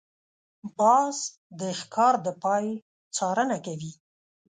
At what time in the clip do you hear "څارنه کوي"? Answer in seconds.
3.15-3.91